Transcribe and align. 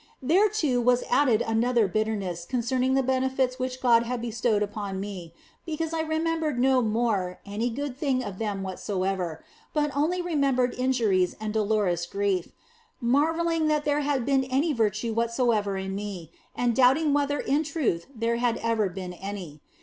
Thereto 0.27 0.81
was 0.81 1.03
added 1.11 1.43
another 1.43 1.87
bitterness 1.87 2.43
concerning 2.45 2.95
the 2.95 3.03
benefits 3.03 3.59
which 3.59 3.79
God 3.79 4.01
had 4.01 4.19
bestowed 4.19 4.63
upon 4.63 4.99
me, 4.99 5.31
because 5.63 5.93
I 5.93 6.01
remembered 6.01 6.57
no 6.57 6.81
more 6.81 7.39
any 7.45 7.69
good 7.69 7.95
thing 7.95 8.23
of 8.23 8.39
them 8.39 8.63
whatsoever, 8.63 9.43
but 9.75 9.95
only 9.95 10.19
remembered 10.19 10.73
injuries 10.73 11.33
and 11.33 11.53
22 11.53 11.53
THE 11.53 11.53
BLESSED 11.53 11.53
ANGELA 11.59 11.67
dolorous 11.75 12.05
grief, 12.07 12.51
marvelling 12.99 13.67
that 13.67 13.85
there 13.85 13.99
had 14.01 14.25
been 14.25 14.43
any 14.45 14.73
virtue 14.73 15.13
whatsoever 15.13 15.77
in 15.77 15.93
me 15.93 16.31
and 16.55 16.75
doubting 16.75 17.13
whether 17.13 17.37
in 17.39 17.61
truth 17.61 18.07
there 18.15 18.37
had 18.37 18.57
ever 18.63 18.89
been 18.89 19.13
any. 19.13 19.61